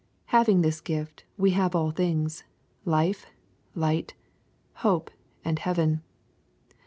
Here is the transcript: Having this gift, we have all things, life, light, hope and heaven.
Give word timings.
Having 0.33 0.61
this 0.63 0.81
gift, 0.81 1.25
we 1.37 1.51
have 1.51 1.75
all 1.75 1.91
things, 1.91 2.43
life, 2.85 3.27
light, 3.75 4.15
hope 4.77 5.11
and 5.45 5.59
heaven. 5.59 6.01